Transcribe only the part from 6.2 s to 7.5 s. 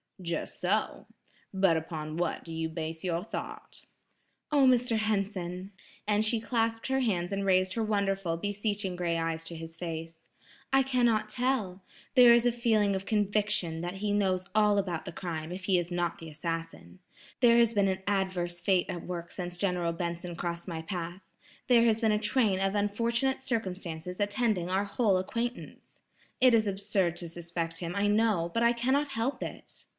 she clasped her hands and